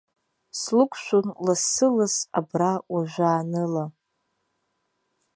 [0.59, 3.85] Слықәшәон лассы-ласс абра уажәааныла.